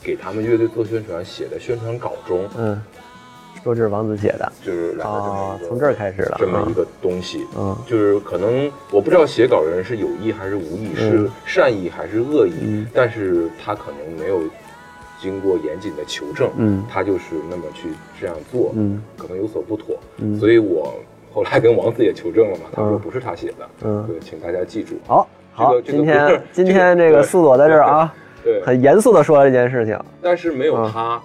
[0.02, 2.80] 给他们乐队做宣传写的宣传稿中，嗯，
[3.62, 4.52] 说这是王子写的。
[4.62, 6.36] 就是来了这么啊一，个从这儿开始了。
[6.38, 7.46] 这么一个东西。
[7.56, 7.76] 嗯。
[7.86, 12.86] 就是可能我不知道写稿人是有意还是无意，是善意还是恶意，嗯。
[12.94, 14.40] 但是他可能没有
[15.20, 16.84] 经过严谨的求证，嗯。
[16.88, 17.88] 他就是那么去
[18.20, 19.02] 这样做，嗯。
[19.18, 20.38] 可能有所不妥，嗯。
[20.38, 20.94] 所以我
[21.32, 29.98] 后来跟王子也求证了嘛，他说嗯不是他写的，嗯对，请大家记住，好，好，今天今天这个素朵在这儿啊，对，很严肃的说了这件事情。
[30.22, 31.20] 但是没有嗯他。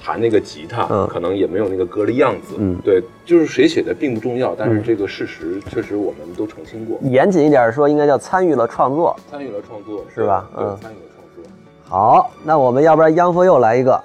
[0.00, 2.54] 弹那个吉他，嗯可能也没有那个歌的样子。
[2.56, 6.96] 嗯对，就是谁写的并不重要，但是嗯这个事实确实我们都澄清过。
[7.02, 9.14] 严谨一点说，应该叫参与了创作。
[9.28, 11.42] 参与了创作，是吧，嗯参与了创作。
[11.90, 14.00] 好，那我们要不然 Young for You 来一个，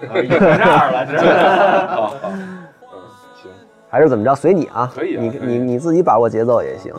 [0.00, 1.18] 这样了，这
[1.94, 2.27] 好好，嗯，行。
[3.90, 4.34] 还是怎么着？
[4.34, 6.92] 随你啊，你可以啊可以你你自己把握节奏也行。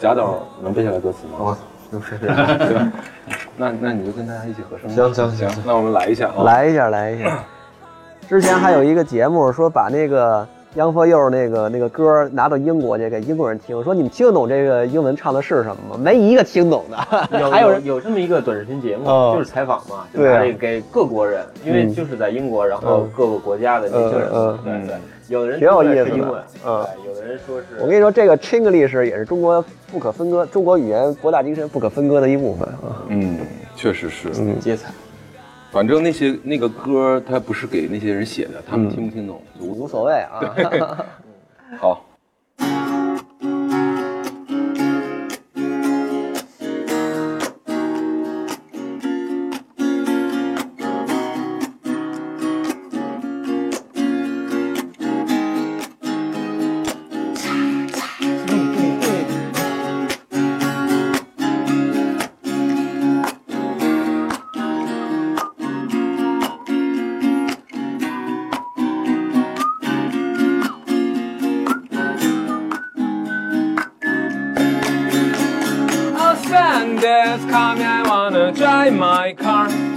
[0.00, 1.56] 贾导能背下来歌词吗？
[1.90, 2.28] 能是对，
[3.56, 4.88] 那那你就跟大家一起合声。
[4.90, 6.44] 行行行行，那我们来一下啊。
[6.44, 7.42] 来一下，来一下。
[8.28, 10.46] 之前还有一个节目说把那个
[10.76, 16.00] Young for You 那个那个歌拿到英国去给英国人听，说你们听得懂这个英文唱的是什么吗？
[16.00, 16.98] 没一个听懂的。
[17.40, 24.96] 有还有人有这么一个短视频节目，哦就是采访嘛，就对啊拿这个给各国人，因为嗯就是在英国，然后嗯各个国家的年轻人嗯，对对，
[25.28, 33.04] 有的人挺有意思的嗯，有的人说是，我跟你说，这个 Chinglish 也是中国不可分割，中国语言博大精深不可分割的一部分啊。
[33.08, 33.38] 嗯，
[33.76, 34.30] 确实是。
[34.38, 34.90] 嗯接彩，
[35.70, 40.96] 反正那些那个歌，它不是给那些人写的，他们嗯听不听懂无所谓啊。
[41.78, 42.07] 好。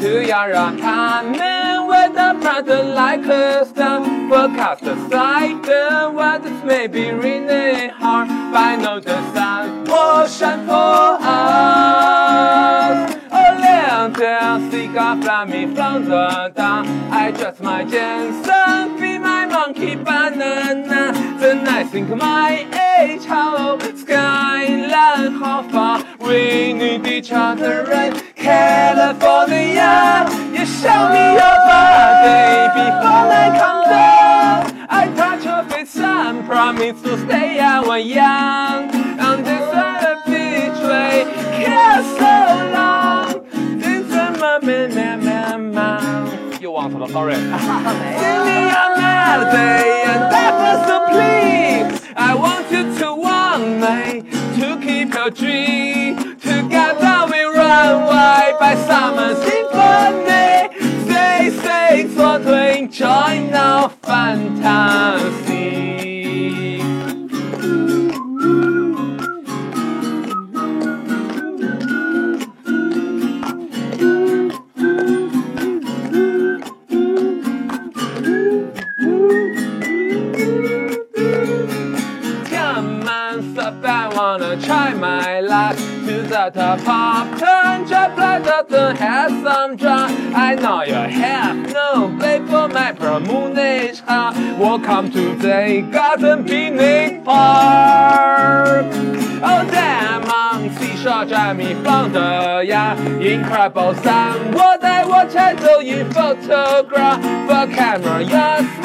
[0.02, 4.04] To Yara Canyon with the front like a star.
[4.30, 10.28] Forecast the side, the weather may be raining hard, but I know the sun will
[10.28, 13.16] shine for us.
[13.32, 16.88] Oh, 两条 cigar fly me from the dawn.
[17.12, 21.14] I trust my Jensen, be my monkey banana.
[21.40, 22.66] Then I think my
[22.98, 31.58] age, how skyline, how far we need each other in California, you show me your
[31.70, 34.88] body before I come down.
[34.90, 38.90] I touch your face and promise to stay out when young.
[39.20, 41.24] On this other beach, way.
[41.62, 42.34] care so
[42.74, 43.80] long.
[43.80, 46.62] This is my man, man, man, man.
[46.62, 47.36] You want to, sorry.
[47.36, 52.12] Give me your melody and that was the plea.
[52.16, 54.24] I want you to want me
[54.60, 57.41] to keep your dream together with
[57.72, 60.50] runway by summer symphony.
[61.12, 62.08] They say
[62.76, 63.34] enjoy
[64.08, 65.62] fantasy.
[84.62, 85.76] Try my luck.
[85.76, 91.72] To the top, pop, turn, drop, like the have some drop I know you have
[91.72, 98.86] no play for my promenade Welcome to the Garden Picnic Park.
[99.44, 105.56] Oh damn, on seashore drive me from the yard Incredible sun, what I watch I
[105.56, 107.22] do you photograph.
[107.48, 108.81] For camera, so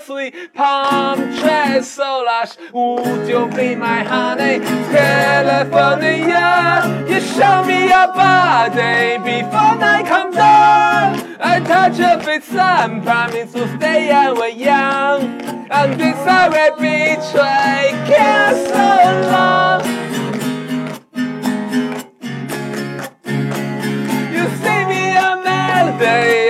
[0.00, 2.56] sweet Palm trees so lush.
[2.72, 4.60] Would you be my honey?
[4.92, 6.44] California
[7.08, 13.52] You show me your body Before night comes down I touch your face and promise
[13.52, 15.40] to stay and we're young.
[15.70, 18.88] And this I will betray Care so
[19.30, 19.80] long.
[24.32, 26.43] You sing me a melody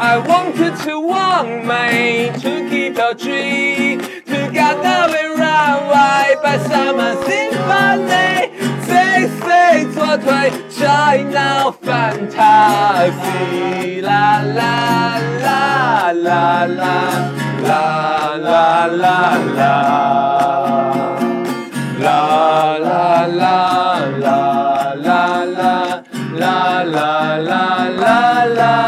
[0.00, 3.98] I wanted to want me to keep your dream.
[3.98, 8.54] Together we run wide by summer symphony.
[8.86, 10.52] Say, say, 做对
[11.32, 13.00] now fantasy.
[14.00, 17.18] La la la la la
[17.58, 19.74] la la la la.
[21.98, 23.56] La la la
[24.24, 24.38] la
[24.94, 25.72] la la
[26.38, 28.87] la la la la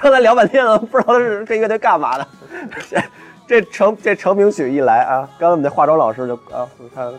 [0.00, 2.26] 刚才聊半天了，不知道他是这乐队干嘛的。
[2.88, 2.96] 这
[3.48, 7.10] 这成这成名曲一来啊，刚才我们那化妆老师就啊，他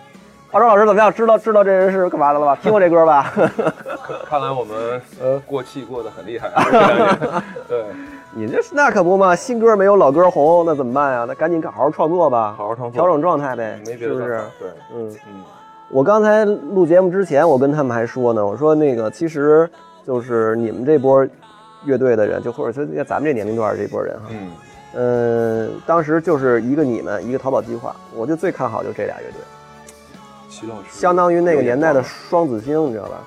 [0.51, 1.11] 化妆老师怎么样？
[1.13, 2.57] 知道知道这人是干嘛的了吧？
[2.61, 3.33] 听过这歌吧？
[4.29, 6.63] 看来我们呃 过气过得很厉害啊，
[7.67, 7.83] 对，
[8.33, 11.25] 你这那可不嘛，新歌没有老歌红，那怎么办呀？
[11.27, 14.41] 那赶紧好好创作吧，好好创作调整状态呗，没别是不是？
[14.59, 15.09] 对，嗯。
[15.27, 15.43] 嗯，
[15.89, 19.69] 我刚才录节目之前，我跟他们还说呢，我说那个其实
[20.05, 21.27] 就是你们这波
[21.85, 24.51] 乐队的人，就或者说咱们这年龄段这波人哈，嗯，
[24.95, 29.41] 嗯，当时就是一个你们，一个淘宝计划，我就最看好就这俩乐队，
[30.49, 33.23] 齐老师相当于那个年代的双子星，你知道吧？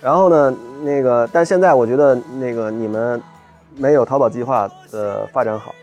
[0.00, 3.20] 然后呢，那个但现在我觉得那个你们
[3.76, 5.74] 没有淘宝计划的发展好，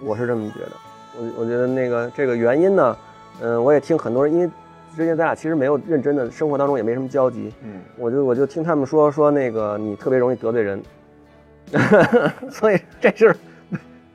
[0.00, 0.72] 我是这么觉得。
[1.18, 2.96] 我我觉得那个这个原因呢，
[3.40, 4.50] 嗯，我也听很多人，因为
[4.96, 10.82] 之前咱俩其实没有认真的生活当中也没什么交集，嗯，我就我就听他们说说那个你特别容易得罪人，
[12.50, 13.36] 所以这是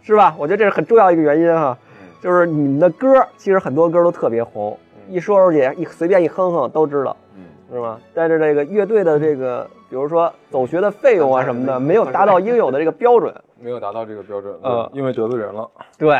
[0.01, 0.35] 是吧？
[0.37, 1.77] 我觉得这是很重要一个原因哈，
[2.21, 4.77] 就是你们的歌其实很多歌都特别红，
[5.10, 7.99] 一说出去一随便一哼哼都知道，嗯，是吧？
[8.13, 13.33] 但是这个乐队的这个，比如说走学的费用啊什么的，没有达到应有的这个标准。
[13.63, 16.17] 没有达到这个标准，呃因为得罪人了，对，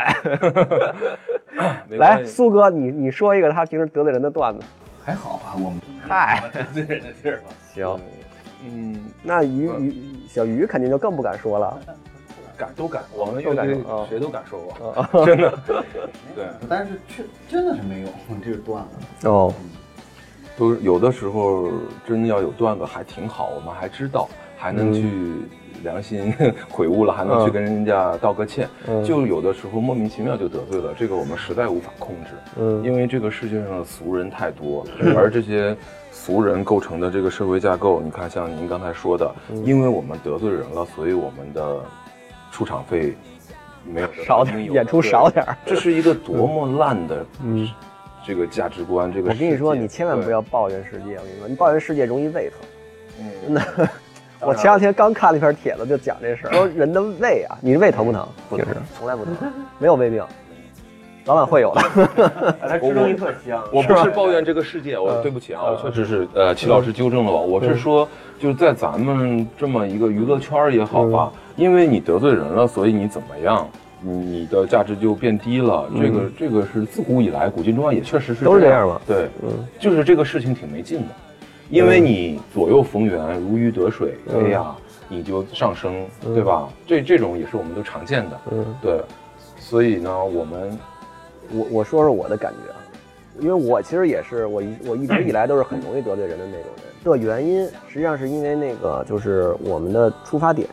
[1.90, 4.64] 没来，苏哥，你你说一个他平时得罪人的段子。
[5.04, 7.44] 还好吧，我们嗨，得罪人的地儿吧。
[7.74, 7.98] 行，
[8.64, 9.94] 嗯，那鱼鱼
[10.28, 11.78] 小鱼肯定就更不敢说了。
[12.56, 13.66] 敢都敢，我们都敢
[14.08, 15.58] 谁都敢说过，啊 真的，
[16.36, 18.08] 对，但是确真的是没有
[18.44, 18.84] 这个段
[19.18, 19.26] 子。
[19.28, 19.52] 哦，
[20.56, 21.70] 都有的时候
[22.06, 25.08] 真的要有段子还挺好，我们还知道，还能去
[25.82, 26.32] 良心
[26.70, 28.68] 悔悟了，还能去跟人家道个歉。
[28.86, 29.02] 嗯。
[29.02, 32.30] 就有的时候莫名其妙就得罪了，这个我们实在无法控制。
[32.60, 32.84] 嗯。
[32.84, 34.86] 因为这个世界上的俗人太多，
[35.16, 35.76] 而这些
[36.12, 39.64] 俗人构成的这个社会架构，你看，像您刚才说的，嗯。
[39.64, 41.80] 因为我们得罪人了，所以我们的
[42.52, 43.16] 出场费
[43.84, 45.56] 没有少点演出少点儿。
[45.64, 47.66] 这是一个多么烂的嗯。
[48.24, 49.10] 这个价值观。
[49.10, 51.16] 这个我跟你说，你千万不要抱怨世界。
[51.16, 52.58] 我跟你说，你抱怨世界容易胃疼。
[53.20, 53.30] 嗯。
[53.46, 53.88] 真的，
[54.40, 58.28] 我前两天刚看了一篇帖子，就讲这事儿，说人的胃啊，你胃疼不疼？
[58.50, 58.66] 不疼。
[58.98, 59.34] 从来不疼，
[59.78, 60.22] 没有胃病，
[61.24, 61.80] 早晚会有的。
[62.60, 63.62] 它吃东西特香。
[63.72, 65.22] 我不是抱怨这个世界，我嗯。
[65.22, 68.08] 对不起啊，我确实是，呃，齐老师纠正了我，我是说，
[68.38, 71.38] 就是在咱们这么一个娱乐圈也好吧，嗯。
[71.56, 73.68] 因为你得罪人了，所以你怎么样，
[74.00, 75.88] 你的价值就变低了。
[76.00, 79.00] 这个这个是自古以来，古今中外也确实是嗯都是这样样嘛。
[79.06, 79.50] 对，嗯。
[79.78, 81.14] 就是这个事情挺没劲的，
[81.70, 84.74] 因为你左右逢源，如鱼得水，嗯哎呀，
[85.08, 86.04] 你就上升，
[86.34, 86.68] 对吧？
[86.86, 89.00] 这这种也是我们都常见的，嗯，对，
[89.58, 90.76] 所以呢，我们
[91.52, 92.78] 我我说说我的感觉啊，
[93.38, 96.92] 因为我其实也是我一我一直以来都是很容易得罪人的那种人。
[97.04, 100.68] 的原因实际上是因为那个就是我们的出发点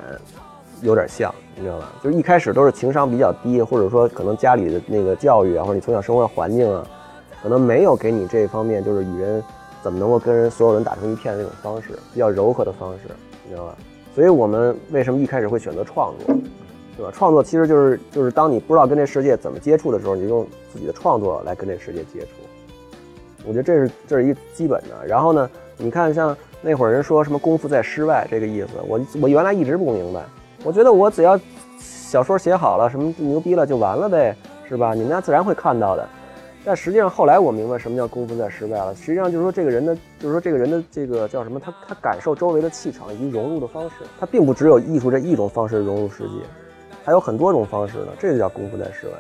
[0.82, 1.92] 有点像，你知道吧？
[2.04, 6.86] 就是一开始都是情商比较低，或者说可能家里的那个教育啊，或者你从小生活的环境啊，
[7.42, 9.44] 可能没有给你这方面就是与人
[9.82, 13.10] 怎么能够跟人所有人打成一片的那种方式，比较柔和的方式，
[13.44, 13.76] 你知道吧？
[14.14, 16.36] 所以我们为什么一开始会选择创作？
[17.00, 17.14] 对吧？
[17.16, 22.28] 创作其实就是就是当你不知道跟这世界怎么接触的时候，你用自己的创作来跟这世界接触。
[23.48, 25.08] 我觉得这是这是一基本的。
[25.08, 30.22] 然后呢，你看像那会儿人说什么功夫在诗外这个意思，我我原来一直不明白。
[30.66, 31.40] 我觉得我只要
[31.80, 34.36] 小说写好了，什么牛逼了就完了呗，
[34.68, 34.94] 是吧？
[34.94, 36.06] 你们家自然会看到的。
[36.66, 38.94] 但实际上后来我明白什么叫功夫在诗外了。
[38.94, 41.58] 实际上就是说这个人的，就是说这个人的这个叫什么？
[41.58, 46.36] 他他感受周围的气场以及融入的方式，他并不只有艺术这一种方式融入世界，
[47.04, 48.08] 还有很多种方式呢。
[48.20, 49.14] 这就叫功夫在室外。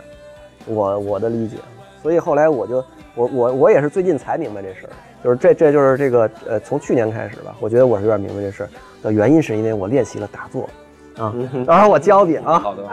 [0.65, 1.57] 我我的理解，
[2.01, 2.83] 所以后来我就
[3.15, 4.91] 我我我也是最近才明白这事儿，
[5.23, 8.69] 就是这这就是这个呃从去年开始吧，我觉得我是有点明白这事儿
[9.01, 10.69] 的原因，是因为我练习了打坐
[11.17, 11.33] 啊。
[11.65, 12.83] 然后我教你啊，好的，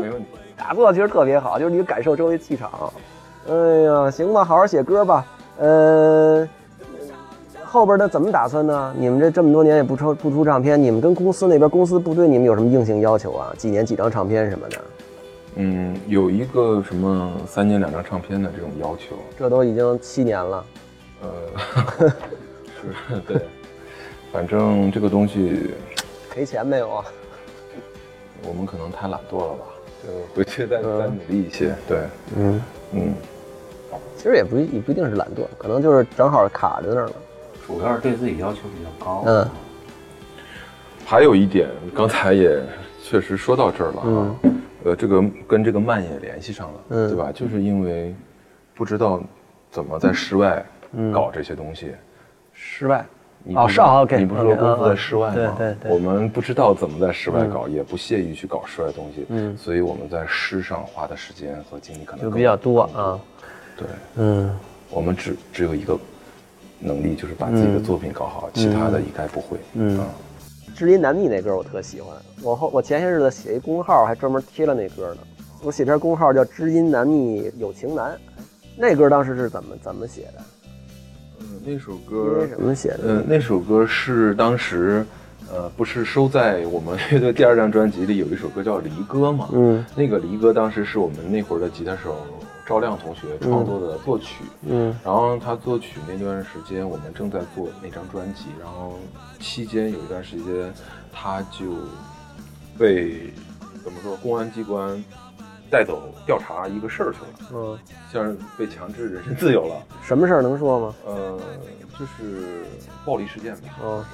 [0.00, 0.26] 没问题。
[0.56, 2.70] 打坐其实特别好，就是你感受周围气场。
[3.48, 5.24] 哎呀，行吧，好好写歌吧。
[5.58, 6.48] 呃，
[7.74, 8.94] 后边的怎么打算呢？
[8.96, 13.52] 你们这这么多年也不出不出唱片，你们跟公司那边公司不对你们有什么硬性要求啊？
[13.58, 14.76] 几年几张唱片什么的？
[15.56, 20.64] 嗯，有一个什么三年两张唱片的这种要求，这都已经七年了。
[21.20, 21.28] 呃，
[22.78, 23.42] 是对，
[24.32, 25.74] 反正这个东西
[26.30, 27.04] 赔钱没有啊？
[28.46, 29.64] 我们可能太懒惰了吧，
[30.04, 31.74] 就回去再、再努力一些。
[31.88, 31.98] 对，
[32.36, 32.62] 嗯
[32.92, 33.14] 嗯，
[34.16, 37.12] 其实也不也不一定是懒惰，可能就是正好卡在那儿了。
[37.66, 39.22] 主要是对自己要求比较高。
[39.26, 39.48] 嗯
[41.06, 42.58] 还有一点，刚才也
[43.02, 44.36] 确实说到这儿了啊，
[44.84, 47.30] 呃，这个跟这个慢也联系上了，嗯对吧？
[47.30, 48.14] 就是因为
[48.74, 49.22] 不知道
[49.70, 51.92] 怎么在室外嗯搞这些东西。
[52.54, 53.04] 室外
[53.42, 55.34] 你哦是啊不是 OK，你不是说功夫在嗯室外吗？
[55.34, 63.20] 对对对我们不知道怎么在室外搞，也不屑于去搞室外东西，嗯所以我们在诗上花的时间和精力可能就比较多啊。
[63.76, 63.86] 对，
[64.16, 64.58] 嗯
[64.88, 65.98] 我们只只有一个
[66.80, 69.58] 能力，就是把自己的作品搞好，其他的一概不会。
[69.74, 70.06] 嗯啊
[70.76, 72.12] 知音难觅那歌我特喜欢，
[72.42, 75.20] 我后我前些日子写一公号，还专门贴了那歌呢。
[75.62, 78.18] 我写篇公号叫“知音难觅有情难”，
[78.76, 80.42] 那歌当时是怎么怎么写的？
[81.38, 82.98] 嗯，那首因歌为什么写的？
[83.04, 85.06] 呃，那首歌是当时，
[85.48, 89.50] 呃，不是收在我们乐队第二张专辑里有一首歌叫《离歌》嘛？
[89.52, 92.16] 嗯那个《离歌》当时是我们那会儿的吉他手
[92.66, 98.98] 赵亮同学创作的作曲，嗯然后他作曲那段时间，我们正在做那张专辑，然后
[99.38, 100.72] 期间有一段时间，
[101.12, 101.66] 他就
[102.78, 103.32] 被
[103.82, 105.02] 怎么说，公安机关
[105.70, 107.78] 带走调查一个事儿去了，嗯，
[108.10, 109.76] 像是被强制人身自由了。
[110.02, 110.94] 什么事儿能说吗？
[111.04, 111.38] 呃，
[111.98, 112.64] 就是
[113.04, 113.68] 暴力事件吧。
[113.82, 114.04] 嗯，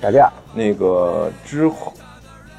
[0.00, 0.30] 打架。
[0.54, 1.92] 那个之后，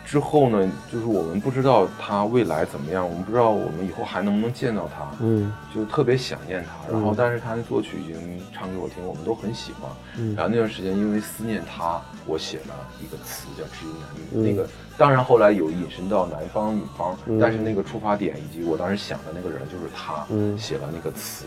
[0.09, 6.91] 之后呢，就是我们不知道他未来怎么样，我们不知道我们以后还能不能见到他，嗯就特别想念他。
[6.91, 9.87] 然后嗯，但是他的作曲已经唱给我听，我们都很喜欢。
[10.17, 14.21] 嗯然后那段时间因为思念他，我写了一个词叫“知音难觅”。
[14.33, 21.45] 嗯那个当然后来有引申到男方女方，嗯但是那个出发点以及我当时想的那个人就是他，嗯写了那个词。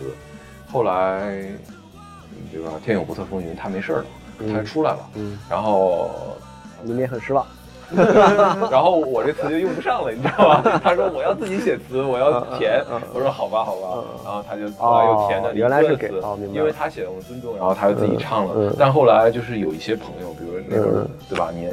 [0.70, 1.58] 后来，嗯
[2.52, 2.70] 对吧？
[2.84, 4.04] 天有不测风云，他没事了，
[4.38, 5.00] 嗯他出来了。
[5.14, 6.12] 嗯，然后
[6.84, 7.44] 你们也很失望。
[8.70, 10.80] 然后我这词就用不上了，你知道吧？
[10.82, 12.82] 他说我要自己写词，我要填。
[13.12, 14.04] 我说好吧，好吧。
[14.24, 16.10] 然后他就后来又填的原来是给
[16.52, 18.52] 因为他写的我们尊重，然后他就自己唱了。
[18.56, 21.50] 嗯但后来就是有一些朋友，比如那会儿嗯对吧？
[21.54, 21.68] 你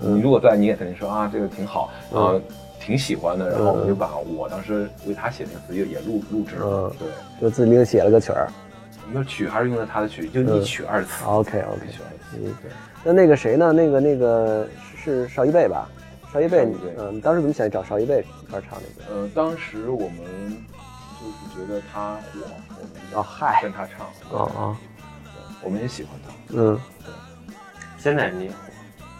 [0.00, 2.40] 你如果在，你也肯定说啊，这个挺好嗯啊。
[2.84, 7.08] 挺喜欢的，然后我们就把我当时为他写那个词也也录录制了嗯，对，
[7.40, 8.48] 就自己另写了个曲儿。
[9.06, 11.24] 我们的曲还是用的他的曲，就一曲二词。
[11.24, 12.36] OK OK，一曲二词。
[12.44, 12.52] 嗯，
[13.04, 13.70] 那那个谁呢？
[13.72, 14.66] 那个那个
[15.04, 15.88] 是是邵一贝吧？
[16.32, 16.66] 邵一贝
[16.98, 19.14] 嗯，当时怎么想找邵一贝一块儿唱那个？
[19.22, 20.18] 呃，当时我们
[21.20, 22.20] 就是觉得他火，
[22.80, 24.76] 我们哦嗨跟他唱，哦哦，
[25.62, 26.32] 我们也喜欢他。
[26.56, 27.12] 嗯，对
[27.98, 28.50] 现在你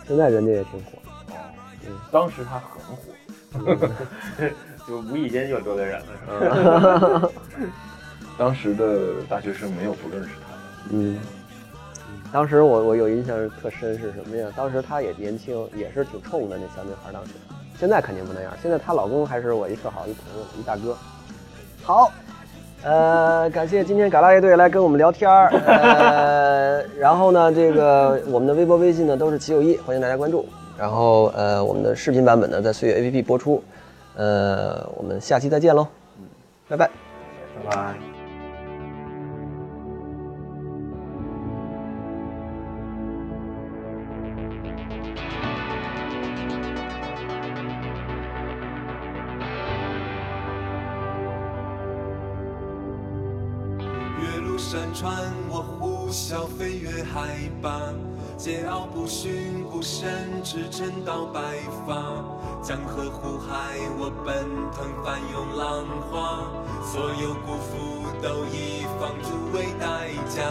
[0.08, 0.98] 现在人家也挺火。
[2.10, 2.60] 当时他
[3.52, 3.88] 很火，
[4.86, 7.28] 就无意间就得罪人了，是吧？
[8.38, 10.58] 当时的大学生没有不认识他的。
[10.90, 11.18] 嗯，
[12.32, 14.48] 当时我我有印象特深是什么呀？
[14.56, 17.12] 当时她也年轻，也是挺冲的那小女孩。
[17.12, 17.32] 当时，
[17.78, 18.52] 现在肯定不那样。
[18.62, 20.96] 现在她老公还是我一特好一朋友，一大哥。
[21.82, 22.10] 好，
[22.82, 25.50] 呃，感谢今天嘎啦乐队来跟我们聊天儿。
[25.50, 30.46] 呃，然后呢，这个我们的微博、微信呢都是齐友一，欢迎大家关注。
[30.78, 33.62] 然后呃，我们的视频版本呢在岁月 APP 播出。
[34.16, 35.86] 呃，我们下期再见喽，
[36.68, 36.90] 拜拜。
[37.64, 38.11] 拜拜。
[54.62, 57.80] 山川，我呼啸飞越海拔，
[58.38, 61.40] 桀骜不驯，不慎至沉到白
[61.84, 62.24] 发。
[62.62, 66.46] 江河湖海，我奔腾翻涌浪花，
[66.80, 70.46] 所有辜负都以放逐为代价。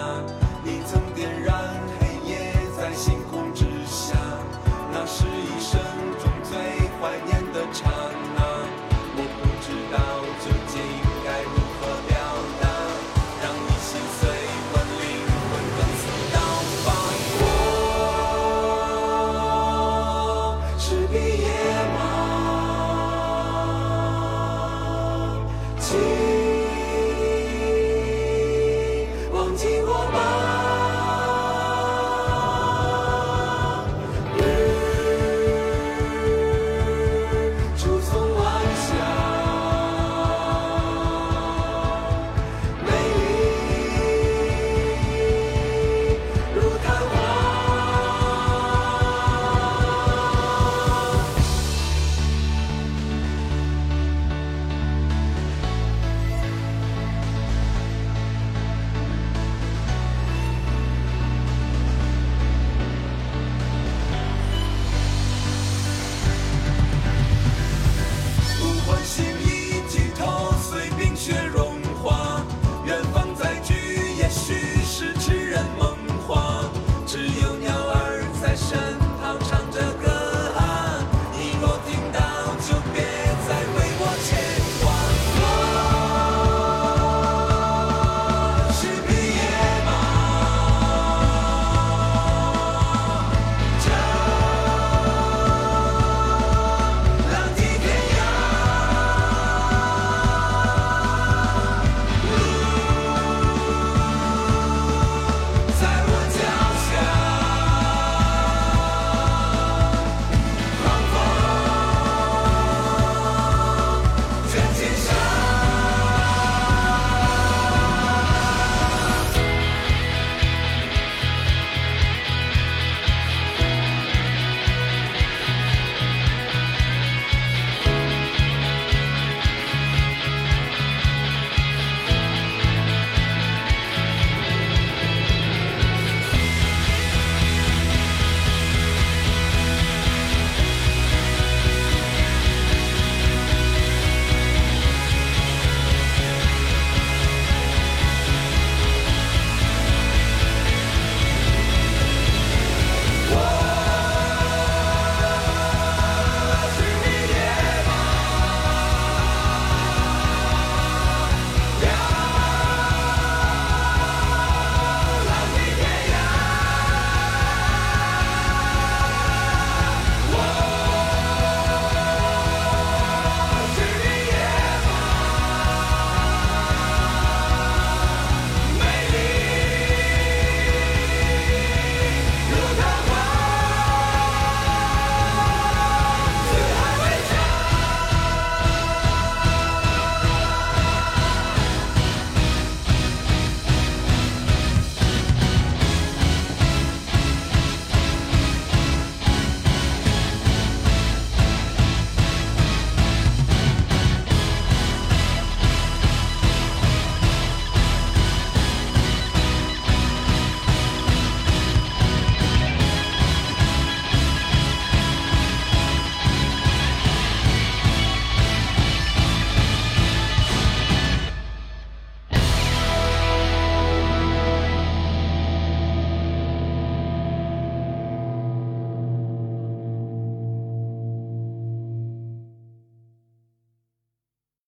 [0.61, 1.55] 你曾点燃
[1.97, 4.13] 黑夜在星空之下，
[4.91, 5.79] 那是一生